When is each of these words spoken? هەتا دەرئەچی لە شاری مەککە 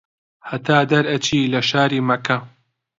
هەتا 0.49 0.77
دەرئەچی 0.91 1.51
لە 1.53 1.61
شاری 1.69 2.05
مەککە 2.07 2.37